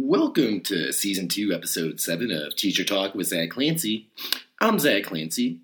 [0.00, 4.08] Welcome to season two, episode seven of Teacher Talk with Zach Clancy.
[4.60, 5.58] I'm Zach Clancy.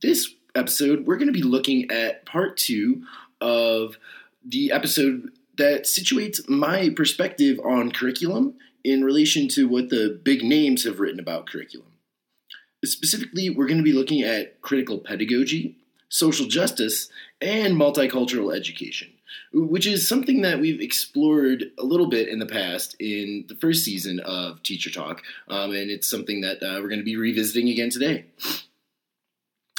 [0.00, 3.02] This episode, we're going to be looking at part two
[3.40, 3.98] of
[4.46, 10.84] the episode that situates my perspective on curriculum in relation to what the big names
[10.84, 11.88] have written about curriculum.
[12.84, 15.76] Specifically, we're going to be looking at critical pedagogy,
[16.08, 17.08] social justice,
[17.40, 19.08] and multicultural education
[19.52, 23.84] which is something that we've explored a little bit in the past in the first
[23.84, 27.68] season of Teacher Talk, um, and it's something that uh, we're going to be revisiting
[27.68, 28.26] again today.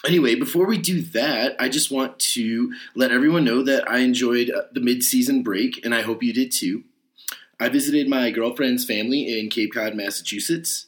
[0.06, 4.50] Anyway, before we do that, I just want to let everyone know that I enjoyed
[4.50, 6.84] uh, the mid season break, and I hope you did too.
[7.60, 10.88] I visited my girlfriend's family in Cape Cod, Massachusetts,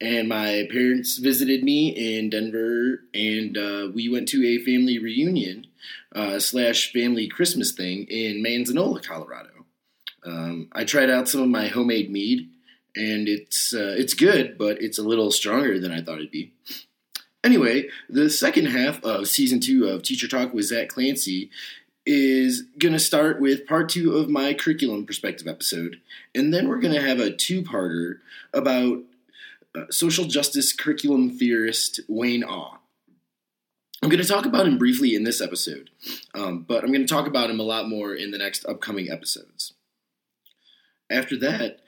[0.00, 5.66] and my parents visited me in Denver, and uh, we went to a family reunion
[6.14, 9.66] uh, slash family Christmas thing in Manzanola, Colorado.
[10.24, 12.48] Um, I tried out some of my homemade mead,
[12.94, 16.52] and it's uh, it's good, but it's a little stronger than I thought it'd be.
[17.44, 21.50] Anyway, the second half of season two of Teacher Talk with Zach Clancy
[22.06, 26.00] is going to start with part two of my curriculum perspective episode,
[26.34, 28.18] and then we're going to have a two-parter
[28.52, 28.98] about
[29.74, 32.78] uh, social justice curriculum theorist Wayne Awe.
[34.02, 35.90] I'm going to talk about him briefly in this episode,
[36.34, 39.08] um, but I'm going to talk about him a lot more in the next upcoming
[39.08, 39.74] episodes.
[41.08, 41.78] After that,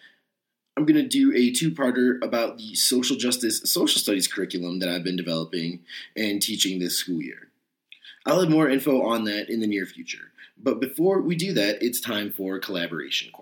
[0.76, 4.88] I'm going to do a two parter about the social justice social studies curriculum that
[4.88, 5.80] I've been developing
[6.16, 7.48] and teaching this school year.
[8.24, 10.30] I'll have more info on that in the near future.
[10.56, 13.32] But before we do that, it's time for Collaboration.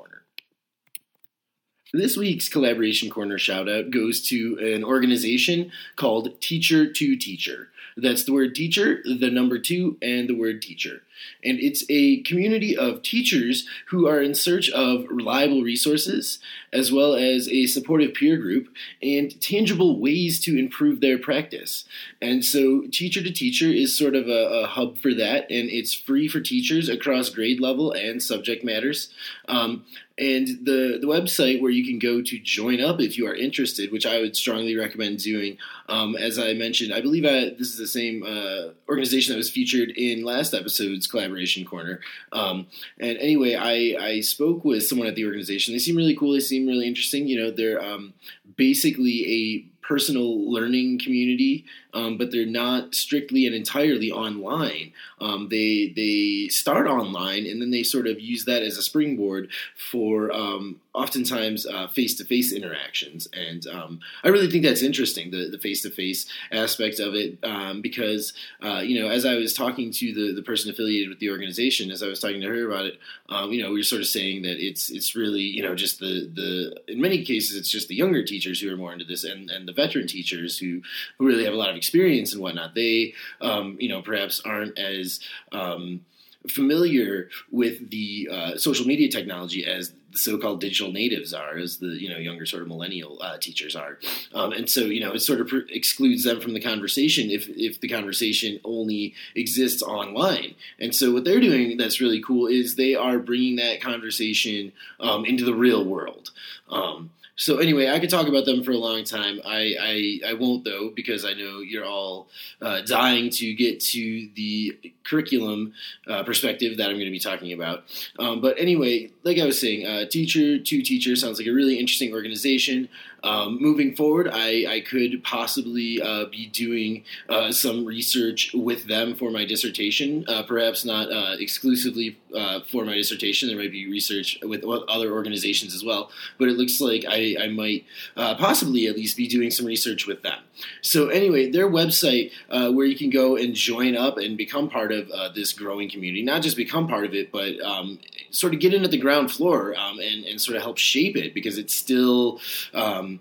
[1.94, 7.68] This week's Collaboration Corner shout out goes to an organization called Teacher to Teacher.
[7.98, 11.02] That's the word teacher, the number two, and the word teacher.
[11.44, 16.38] And it's a community of teachers who are in search of reliable resources,
[16.72, 18.68] as well as a supportive peer group
[19.02, 21.84] and tangible ways to improve their practice.
[22.20, 25.92] And so, Teacher to Teacher is sort of a, a hub for that, and it's
[25.92, 29.12] free for teachers across grade level and subject matters.
[29.46, 29.84] Um,
[30.22, 33.90] and the, the website where you can go to join up if you are interested,
[33.90, 35.58] which I would strongly recommend doing.
[35.88, 39.50] Um, as I mentioned, I believe I, this is the same uh, organization that was
[39.50, 41.98] featured in last episode's collaboration corner.
[42.30, 42.68] Um,
[43.00, 45.74] and anyway, I, I spoke with someone at the organization.
[45.74, 46.34] They seem really cool.
[46.34, 47.26] They seem really interesting.
[47.26, 48.14] You know, they're um,
[48.56, 51.64] basically a personal learning community,
[51.94, 54.92] um, but they're not strictly and entirely online.
[55.20, 59.50] Um, they they start online and then they sort of use that as a springboard
[59.76, 63.28] for um, oftentimes face to face interactions.
[63.32, 67.80] And um, I really think that's interesting the face to face aspect of it um,
[67.80, 68.32] because
[68.62, 71.90] uh, you know as I was talking to the the person affiliated with the organization,
[71.90, 72.98] as I was talking to her about it,
[73.28, 76.00] um, you know we were sort of saying that it's it's really you know just
[76.00, 79.24] the the in many cases it's just the younger teachers who are more into this
[79.24, 80.82] and and the veteran teachers who
[81.18, 82.76] who really have a lot of experience and whatnot.
[82.76, 85.18] They um, you know perhaps aren't as
[85.50, 86.04] um,
[86.48, 91.88] familiar with the uh, social media technology as the so-called digital natives are, as the
[91.88, 93.98] you know younger sort of millennial uh, teachers are,
[94.32, 97.80] um, and so you know it sort of excludes them from the conversation if if
[97.80, 100.54] the conversation only exists online.
[100.78, 105.24] And so what they're doing that's really cool is they are bringing that conversation um,
[105.24, 106.30] into the real world.
[106.70, 109.40] Um, so anyway, I could talk about them for a long time.
[109.44, 112.28] I I, I won't though because I know you're all
[112.60, 115.72] uh, dying to get to the curriculum
[116.06, 117.84] uh, perspective that I'm going to be talking about.
[118.18, 121.78] Um, but anyway, like I was saying, uh, teacher to teacher sounds like a really
[121.78, 122.88] interesting organization.
[123.24, 129.14] Um, moving forward, I, I could possibly uh, be doing uh, some research with them
[129.14, 130.24] for my dissertation.
[130.28, 133.48] Uh, perhaps not uh, exclusively uh, for my dissertation.
[133.48, 136.10] There might be research with other organizations as well.
[136.38, 137.84] But it looks like I, I might
[138.16, 140.40] uh, possibly at least be doing some research with them.
[140.80, 145.10] So anyway, their website where you can go and join up and become part of
[145.34, 146.22] this growing community.
[146.22, 147.98] Not just become part of it, but um,
[148.30, 151.16] sort of get in at the ground floor um, and, and sort of help shape
[151.16, 152.40] it because it's still.
[152.74, 153.11] Um,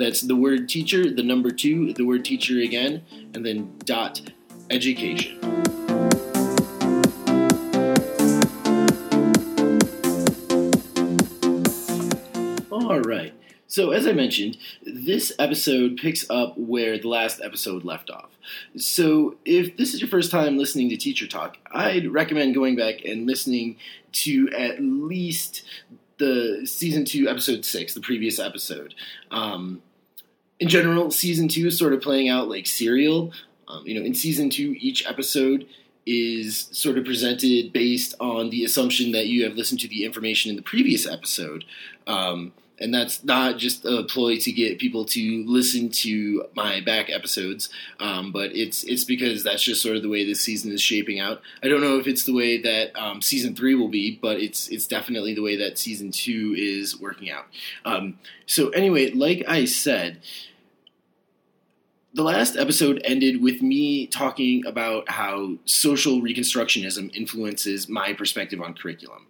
[0.00, 3.02] that's the word teacher, the number two, the word teacher again,
[3.34, 4.22] and then dot
[4.70, 5.38] education.
[12.72, 13.34] All right.
[13.66, 18.30] So, as I mentioned, this episode picks up where the last episode left off.
[18.78, 23.04] So, if this is your first time listening to Teacher Talk, I'd recommend going back
[23.04, 23.76] and listening
[24.12, 25.62] to at least
[26.16, 28.94] the season two, episode six, the previous episode.
[29.30, 29.82] Um,
[30.60, 33.32] in general, season two is sort of playing out like serial.
[33.66, 35.66] Um, you know, in season two, each episode
[36.06, 40.50] is sort of presented based on the assumption that you have listened to the information
[40.50, 41.64] in the previous episode.
[42.06, 47.10] Um, and that's not just a ploy to get people to listen to my back
[47.10, 47.68] episodes,
[48.00, 51.20] um, but it's it's because that's just sort of the way this season is shaping
[51.20, 51.42] out.
[51.62, 54.68] I don't know if it's the way that um, season three will be, but it's
[54.68, 57.44] it's definitely the way that season two is working out.
[57.84, 60.20] Um, so anyway, like I said.
[62.12, 68.74] The last episode ended with me talking about how social reconstructionism influences my perspective on
[68.74, 69.26] curriculum.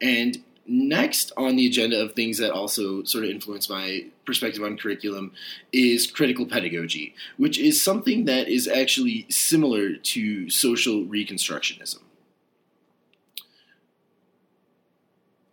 [0.00, 4.76] And Next on the agenda of things that also sort of influence my perspective on
[4.76, 5.32] curriculum
[5.72, 11.98] is critical pedagogy, which is something that is actually similar to social reconstructionism.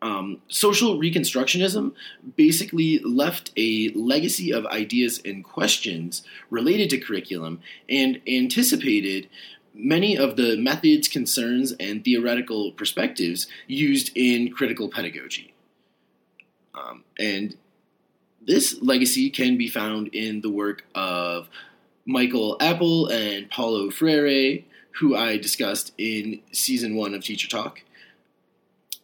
[0.01, 1.93] Um, social reconstructionism
[2.37, 7.59] basically left a legacy of ideas and questions related to curriculum
[7.89, 9.27] and anticipated
[9.73, 15.53] many of the methods, concerns, and theoretical perspectives used in critical pedagogy.
[16.73, 17.57] Um, and
[18.41, 21.49] this legacy can be found in the work of
[22.05, 24.63] Michael Apple and Paulo Freire,
[24.99, 27.81] who I discussed in season one of Teacher Talk.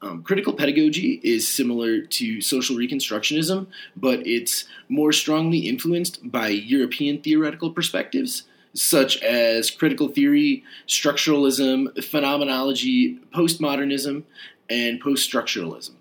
[0.06, 3.66] Um, critical pedagogy is similar to social reconstructionism,
[3.96, 8.44] but it's more strongly influenced by European theoretical perspectives
[8.76, 14.24] such as critical theory, structuralism, phenomenology, postmodernism,
[14.70, 15.96] and post-structuralism.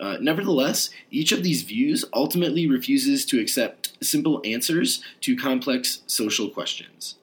[0.00, 6.48] Uh, nevertheless, each of these views ultimately refuses to accept simple answers to complex social
[6.48, 7.16] questions.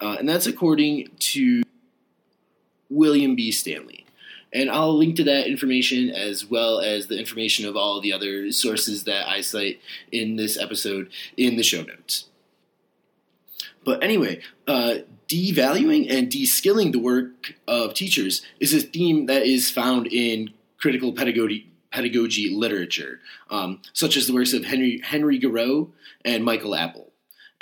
[0.00, 1.62] Uh, and that's according to
[2.88, 3.52] William B.
[3.52, 4.01] Stanley.
[4.52, 8.52] And I'll link to that information as well as the information of all the other
[8.52, 12.26] sources that I cite in this episode in the show notes.
[13.84, 14.96] But anyway, uh,
[15.28, 21.12] devaluing and de-skilling the work of teachers is a theme that is found in critical
[21.12, 23.20] pedagogy, pedagogy literature,
[23.50, 25.92] um, such as the works of Henry, Henry Giroux
[26.24, 27.11] and Michael Apple.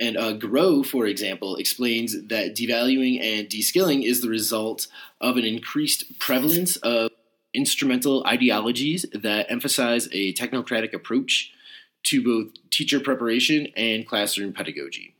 [0.00, 4.88] And uh, Giroux, for example, explains that devaluing and de-skilling is the result
[5.20, 7.10] of an increased prevalence of
[7.52, 11.52] instrumental ideologies that emphasize a technocratic approach
[12.04, 15.14] to both teacher preparation and classroom pedagogy.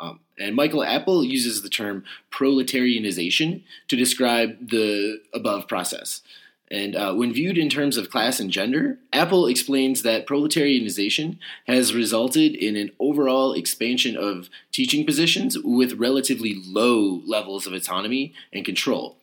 [0.00, 6.22] Um, and Michael Apple uses the term proletarianization to describe the above process.
[6.70, 11.94] And uh, when viewed in terms of class and gender, Apple explains that proletarianization has
[11.94, 18.64] resulted in an overall expansion of teaching positions with relatively low levels of autonomy and
[18.64, 19.16] control,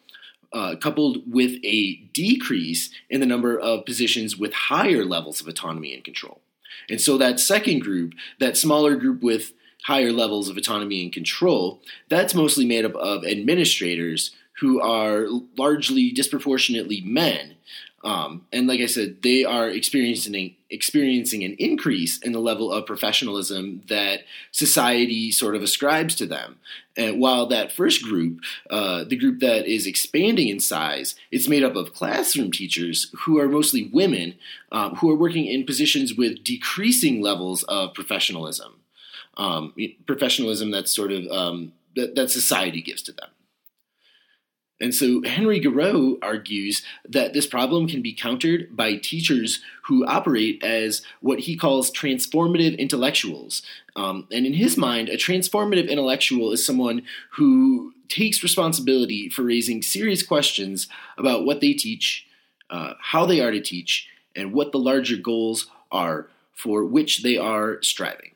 [0.54, 5.94] uh, coupled with a decrease in the number of positions with higher levels of autonomy
[5.94, 6.40] and control.
[6.90, 9.51] And so that second group, that smaller group with
[9.84, 15.27] higher levels of autonomy and control, that's mostly made up of administrators who are
[15.57, 17.55] largely disproportionately men.
[18.03, 22.85] Um, and like I said, they are experiencing experiencing an increase in the level of
[22.85, 24.21] professionalism that
[24.51, 26.57] society sort of ascribes to them.
[26.97, 28.39] And while that first group,
[28.69, 33.39] uh, the group that is expanding in size, it's made up of classroom teachers who
[33.39, 34.35] are mostly women
[34.71, 38.73] um, who are working in positions with decreasing levels of professionalism
[39.37, 39.73] um,
[40.06, 43.30] professionalism that's sort of um, that, that society gives to them.
[44.81, 50.63] And so Henry Giroux argues that this problem can be countered by teachers who operate
[50.63, 53.61] as what he calls transformative intellectuals.
[53.95, 57.03] Um, and in his mind, a transformative intellectual is someone
[57.33, 60.87] who takes responsibility for raising serious questions
[61.18, 62.27] about what they teach,
[62.69, 67.37] uh, how they are to teach, and what the larger goals are for which they
[67.37, 68.31] are striving.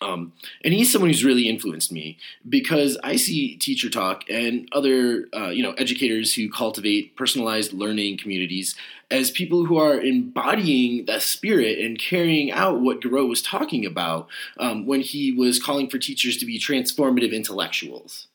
[0.00, 0.32] Um,
[0.64, 5.48] and he's someone who's really influenced me because I see Teacher Talk and other, uh,
[5.48, 8.74] you know, educators who cultivate personalized learning communities
[9.10, 14.28] as people who are embodying that spirit and carrying out what Giroux was talking about
[14.58, 18.26] um, when he was calling for teachers to be transformative intellectuals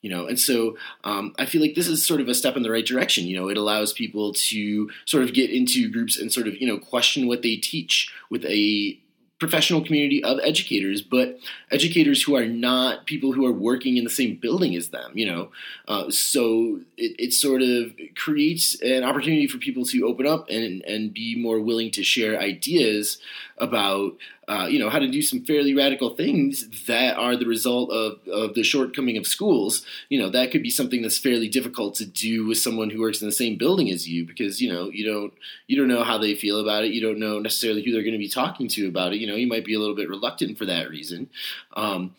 [0.00, 0.26] you know?
[0.26, 2.86] And so um, i feel like this is sort of a step in the right
[2.86, 3.48] direction you know?
[3.48, 7.26] It allows people to sort of get into groups and sort of you know question
[7.26, 8.98] what they teach with a
[9.38, 11.38] professional community of educators, but
[11.70, 15.24] educators who are not people who are working in the same building as them, you
[15.24, 15.50] know.
[15.86, 20.82] Uh, so it, it, sort of creates an opportunity for people to open up and,
[20.84, 23.18] and be more willing to share ideas
[23.60, 24.16] about
[24.48, 28.18] uh, you know how to do some fairly radical things that are the result of,
[28.28, 29.84] of the shortcoming of schools.
[30.08, 33.20] You know that could be something that's fairly difficult to do with someone who works
[33.20, 35.32] in the same building as you because you know you don't
[35.66, 36.92] you don't know how they feel about it.
[36.92, 39.20] You don't know necessarily who they're going to be talking to about it.
[39.20, 41.28] You know you might be a little bit reluctant for that reason.
[41.76, 42.14] Um,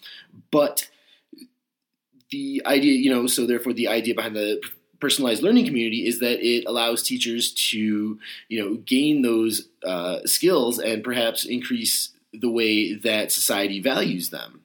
[0.52, 0.88] but
[2.32, 4.62] the idea you know so therefore the idea behind the
[5.00, 10.80] personalized learning community is that it allows teachers to you know gain those uh, skills
[10.80, 14.62] and perhaps increase the way that society values them.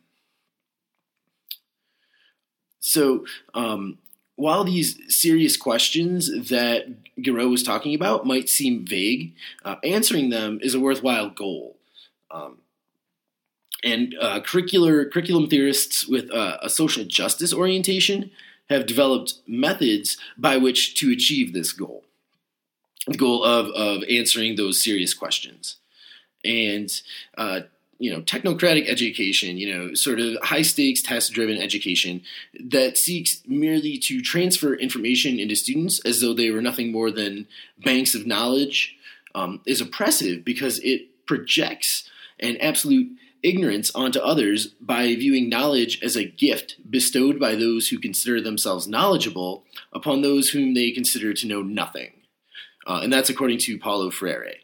[2.80, 3.24] So,
[3.54, 3.98] um,
[4.36, 6.86] while these serious questions that
[7.22, 9.32] Giroux was talking about might seem vague,
[9.64, 11.76] uh, answering them is a worthwhile goal.
[12.30, 12.58] Um,
[13.84, 18.30] and uh, curricular curriculum theorists with uh, a social justice orientation
[18.68, 22.04] have developed methods by which to achieve this goal.
[23.06, 25.76] The goal of, of answering those serious questions.
[26.44, 26.90] And
[27.36, 27.60] uh,
[27.98, 32.22] you know technocratic education you know sort of high stakes test driven education
[32.58, 37.46] that seeks merely to transfer information into students as though they were nothing more than
[37.84, 38.96] banks of knowledge
[39.34, 42.08] um, is oppressive because it projects
[42.40, 43.08] an absolute
[43.44, 48.88] ignorance onto others by viewing knowledge as a gift bestowed by those who consider themselves
[48.88, 52.12] knowledgeable upon those whom they consider to know nothing.
[52.86, 54.54] Uh, and that's according to Paulo Freire,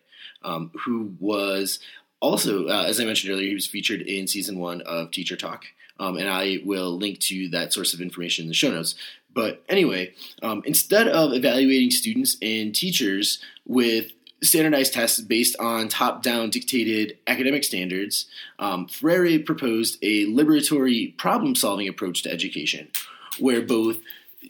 [0.43, 1.79] um, who was
[2.21, 5.65] also, uh, as I mentioned earlier, he was featured in season one of Teacher Talk.
[5.99, 8.95] Um, and I will link to that source of information in the show notes.
[9.33, 16.23] But anyway, um, instead of evaluating students and teachers with standardized tests based on top
[16.23, 18.27] down dictated academic standards,
[18.59, 22.89] um, Freire proposed a liberatory problem solving approach to education,
[23.39, 23.99] where both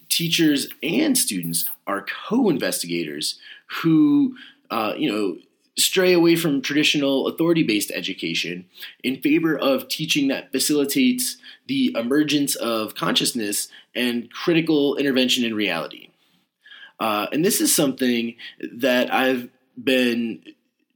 [0.08, 3.38] teachers and students are co investigators
[3.82, 4.36] who,
[4.70, 5.36] uh, you know,
[5.78, 8.66] stray away from traditional authority based education
[9.02, 11.36] in favor of teaching that facilitates
[11.68, 16.10] the emergence of consciousness and critical intervention in reality.
[16.98, 19.48] Uh, and this is something that I've
[19.82, 20.42] been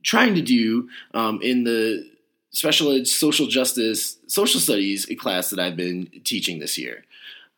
[0.02, 2.08] trying to do um, in the
[2.50, 7.04] special ed social justice social studies class that I've been teaching this year.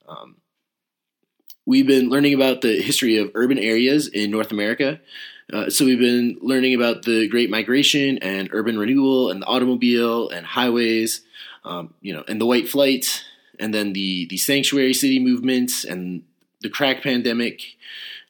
[0.09, 0.37] Um,
[1.67, 5.01] we've been learning about the history of urban areas in North America.
[5.53, 10.29] Uh, so we've been learning about the Great Migration and urban renewal and the automobile
[10.29, 11.23] and highways,
[11.65, 13.25] um, you know, and the white flight,
[13.61, 16.23] and then the the sanctuary city movements and
[16.63, 17.63] the crack pandemic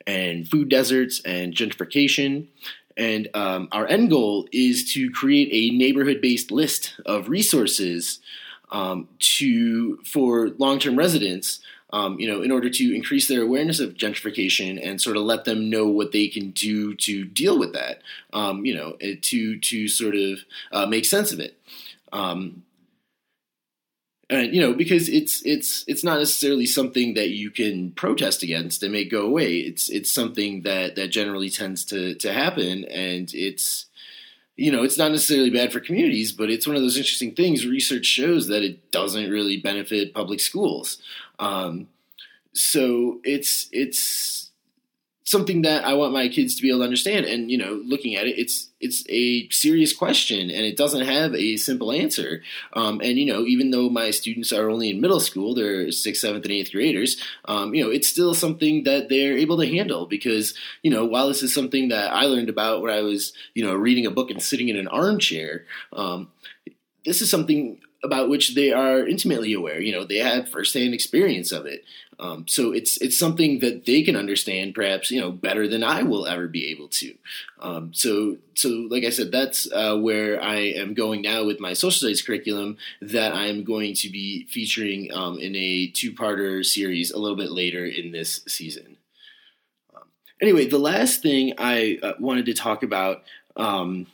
[0.07, 2.49] and food deserts and gentrification.
[2.97, 8.21] And um, our end goal is to create a neighborhood based list of resources
[8.71, 11.61] um, to for long term residents.
[11.93, 15.45] Um, you know, in order to increase their awareness of gentrification and sort of let
[15.45, 19.89] them know what they can do to deal with that, um, you know, to to
[19.89, 20.41] sort of
[20.73, 21.57] uh, make sense of it.
[22.13, 22.65] Um,
[24.29, 28.83] and you know because it's it's it's not necessarily something that you can protest against
[28.83, 29.59] and make go away.
[29.59, 32.85] It's it's something that that generally tends to to happen.
[32.87, 33.87] And it's
[34.57, 37.67] you know it's not necessarily bad for communities but it's one of those interesting things.
[37.67, 40.99] Research shows that it doesn't really benefit public schools.
[41.39, 41.89] Um,
[42.53, 44.46] so it's it's
[45.27, 47.27] something that I want my kids to be able to understand.
[47.27, 51.35] And you know, looking at it, it's it's a serious question, and it doesn't have
[51.35, 52.43] a simple answer.
[52.73, 56.23] Um, and you know, even though my students are only in middle school, they're sixth,
[56.23, 57.21] seventh, and eighth graders.
[57.45, 61.29] Um, you know, it's still something that they're able to handle because you know, while
[61.29, 64.31] this is something that I learned about when I was you know reading a book
[64.31, 65.67] and sitting in an armchair.
[65.93, 66.31] Um,
[67.05, 69.81] this is something about which they are intimately aware.
[69.81, 71.85] You know, they have firsthand experience of it.
[72.19, 76.03] Um, so it's it's something that they can understand, perhaps you know better than I
[76.03, 77.15] will ever be able to.
[77.61, 81.75] Um, so so like I said, that's uh, where I am going now with my
[81.75, 87.19] social studies curriculum that I'm going to be featuring um, in a two-parter series a
[87.19, 88.97] little bit later in this season.
[89.95, 90.05] Um,
[90.41, 93.25] anyway, the last thing I uh, wanted to talk about.
[93.57, 94.07] Um,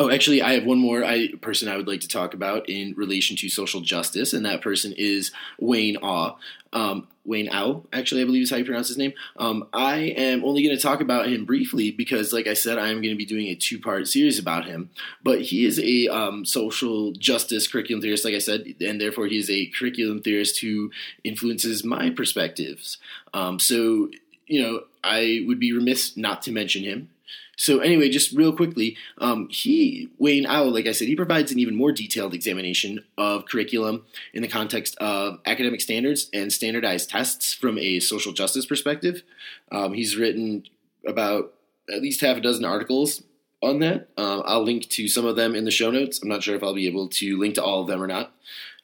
[0.00, 2.94] Oh, actually, I have one more I, person I would like to talk about in
[2.94, 6.36] relation to social justice, and that person is Wayne Aw.
[6.72, 9.12] Um, Wayne Au, actually, I believe is how you pronounce his name.
[9.38, 12.90] Um, I am only going to talk about him briefly because, like I said, I
[12.90, 14.90] am going to be doing a two part series about him.
[15.24, 19.36] But he is a um, social justice curriculum theorist, like I said, and therefore he
[19.36, 20.92] is a curriculum theorist who
[21.24, 22.98] influences my perspectives.
[23.34, 24.10] Um, so,
[24.46, 27.10] you know, I would be remiss not to mention him
[27.58, 31.58] So anyway, just real quickly, um, he Wayne Au, like I said, he provides an
[31.58, 37.52] even more detailed examination of curriculum in the context of academic standards and standardized tests
[37.52, 39.24] from a social justice perspective.
[39.72, 40.62] Um, he's written
[41.04, 41.52] about
[41.92, 43.24] at least half a dozen articles
[43.60, 44.08] on that.
[44.16, 46.22] Uh, I'll link to some of them in the show notes.
[46.22, 48.32] I'm not sure if I'll be able to link to all of them or not.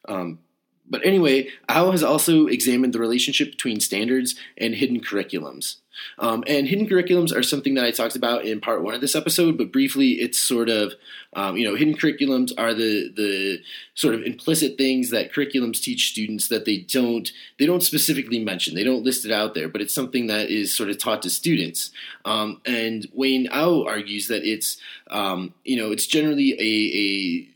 [0.08, 0.40] Um,
[0.88, 5.76] but anyway, Au has also examined the relationship between standards and hidden curriculums.
[6.18, 9.14] Um, and hidden curriculums are something that I talked about in part one of this
[9.14, 10.92] episode, but briefly, it's sort of,
[11.34, 13.62] um, you know, hidden curriculums are the the
[13.94, 18.74] sort of implicit things that curriculums teach students that they don't they don't specifically mention,
[18.74, 21.30] they don't list it out there, but it's something that is sort of taught to
[21.30, 21.90] students.
[22.24, 24.76] Um, and Wayne Au argues that it's,
[25.10, 27.48] um, you know, it's generally a,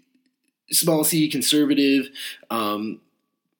[0.71, 2.09] a small c conservative
[2.51, 3.01] um,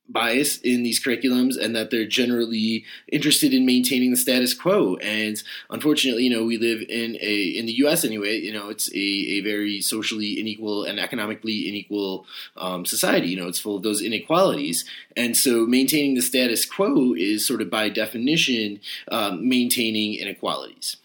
[0.09, 4.97] bias in these curriculums and that they're generally interested in maintaining the status quo.
[4.97, 8.91] And unfortunately you know we live in a in the US anyway you know it's
[8.93, 13.83] a, a very socially unequal and economically unequal um, society you know it's full of
[13.83, 14.85] those inequalities.
[15.17, 20.97] And so maintaining the status quo is sort of by definition um, maintaining inequalities.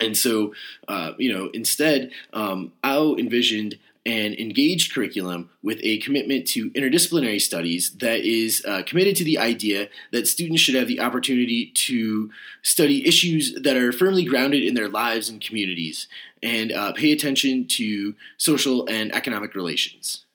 [0.00, 0.52] And so,
[0.88, 7.40] uh, you know, instead, um, Au envisioned an engaged curriculum with a commitment to interdisciplinary
[7.40, 12.30] studies that is uh, committed to the idea that students should have the opportunity to
[12.62, 16.06] study issues that are firmly grounded in their lives and communities
[16.42, 20.26] and uh, pay attention to social and economic relations.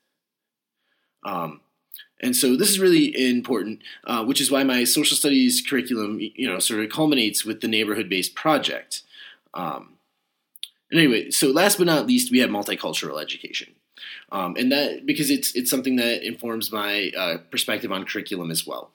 [1.24, 1.62] Um,
[2.22, 6.48] and so this is really important, uh, which is why my social studies curriculum, you
[6.48, 9.04] know, sort of culminates with the neighborhood-based project.
[9.54, 9.99] Um,
[10.92, 13.74] anyway, so last but not least, we have multicultural education.
[14.32, 18.66] Um, and that because it's it's something that informs my uh, perspective on curriculum as
[18.66, 18.92] well.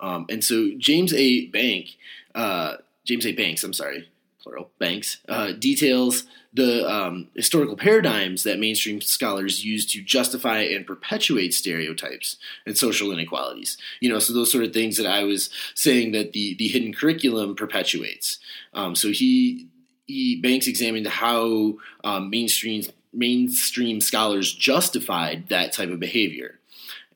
[0.00, 1.46] Um, and so James A.
[1.46, 1.96] Bank,
[2.34, 3.32] uh, James A.
[3.32, 4.08] Banks, I'm sorry,
[4.42, 10.86] plural Banks, uh, details the um, historical paradigms that mainstream scholars use to justify and
[10.86, 13.78] perpetuate stereotypes and social inequalities.
[14.00, 16.92] You know, so those sort of things that I was saying that the the hidden
[16.92, 18.38] curriculum perpetuates.
[18.74, 19.68] Um, so he
[20.40, 26.58] Banks examined how um, mainstream mainstream scholars justified that type of behavior,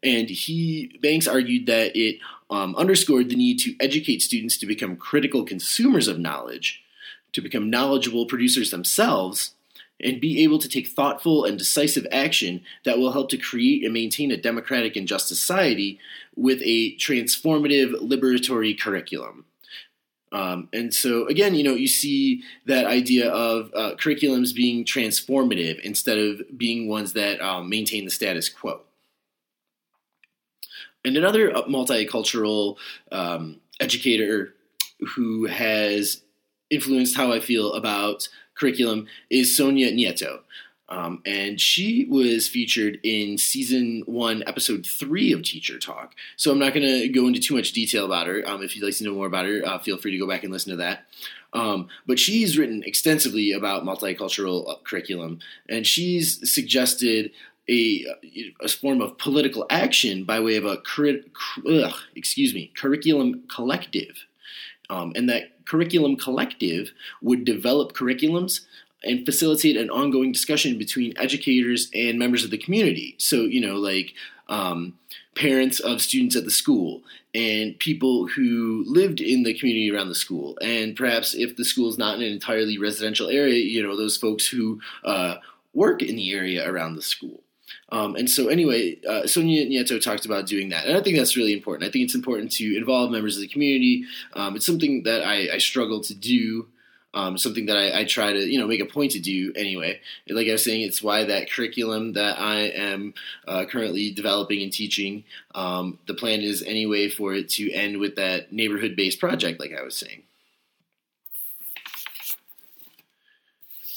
[0.02, 2.18] and he Banks argued that it
[2.50, 6.82] um, underscored the need to educate students to become critical consumers of knowledge,
[7.32, 9.52] to become knowledgeable producers themselves,
[10.00, 13.94] and be able to take thoughtful and decisive action that will help to create and
[13.94, 15.98] maintain a democratic and just society
[16.34, 19.44] with a transformative liberatory curriculum.
[20.36, 25.80] Um, and so, again, you know, you see that idea of uh, curriculums being transformative
[25.80, 28.82] instead of being ones that um, maintain the status quo.
[31.06, 32.76] And another uh, multicultural
[33.10, 34.52] um, educator
[35.14, 36.20] who has
[36.68, 40.40] influenced how I feel about curriculum is Sonia Nieto.
[40.88, 46.14] Um, and she was featured in season one, episode three of Teacher Talk.
[46.36, 48.42] So I'm not going to go into too much detail about her.
[48.46, 50.44] Um, if you'd like to know more about her, uh, feel free to go back
[50.44, 51.06] and listen to that.
[51.52, 57.32] Um, but she's written extensively about multicultural uh, curriculum, and she's suggested
[57.68, 58.04] a,
[58.60, 60.78] a form of political action by way of a
[61.68, 64.26] ugh, excuse me curriculum collective,
[64.90, 66.90] um, and that curriculum collective
[67.22, 68.60] would develop curriculums
[69.06, 73.14] and facilitate an ongoing discussion between educators and members of the community.
[73.18, 74.14] So, you know, like
[74.48, 74.98] um,
[75.34, 77.02] parents of students at the school
[77.34, 80.58] and people who lived in the community around the school.
[80.62, 84.16] And perhaps if the school is not in an entirely residential area, you know, those
[84.16, 85.36] folks who uh,
[85.74, 87.42] work in the area around the school.
[87.90, 91.36] Um, and so, anyway, uh, Sonia Nieto talked about doing that, and I think that's
[91.36, 91.88] really important.
[91.88, 94.04] I think it's important to involve members of the community.
[94.34, 96.68] Um, it's something that I, I struggle to do
[97.16, 99.98] um, something that I, I, try to you know make a point to do anyway.
[100.28, 103.14] Like I was saying, it's why that curriculum that I am
[103.48, 105.24] uh, currently developing and teaching.
[105.54, 109.72] Um, the plan is anyway for it to end with that neighborhood based project, like
[109.72, 110.24] I was saying.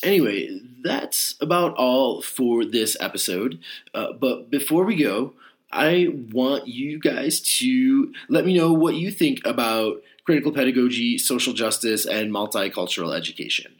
[0.01, 3.59] Anyway, that's about all for this episode.
[3.93, 5.33] Uh, but before we go,
[5.73, 11.53] I want you guys to let me know what you think about critical pedagogy, social
[11.53, 13.71] justice, and multicultural education,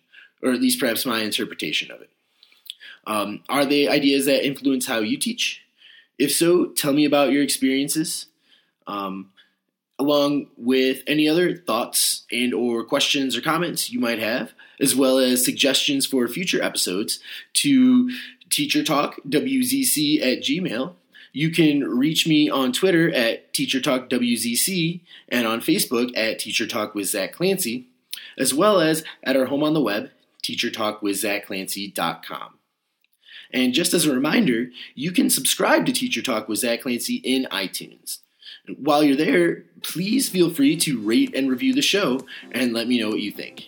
[0.42, 2.10] or at least perhaps my interpretation of it.
[3.06, 5.62] Um, are they ideas that influence how you teach?
[6.18, 8.26] If so, tell me about your experiences,
[8.88, 9.30] um,
[10.00, 15.20] along with any other thoughts and or questions or comments you might have, as well
[15.20, 17.20] as suggestions for future episodes
[17.62, 18.10] to
[18.50, 20.96] teacher talk wzc at gmail
[21.32, 26.68] you can reach me on Twitter at Teacher Talk WZC and on Facebook at Teacher
[26.68, 27.88] Talk with Zach Clancy,
[28.38, 30.12] as well as at our home on the web,
[30.44, 32.54] teachertalkwithzachclancy.com.
[33.52, 37.48] And just as a reminder, you can subscribe to Teacher Talk with Zach Clancy in
[37.52, 38.20] iTunes.
[38.78, 43.00] While you're there, please feel free to rate and review the show and let me
[43.00, 43.68] know what you think.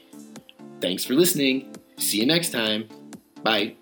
[0.80, 1.76] Thanks for listening.
[1.98, 2.88] See you next time.
[3.44, 3.76] Bye.